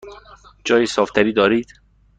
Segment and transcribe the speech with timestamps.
[0.65, 1.73] جای صاف تری دارید؟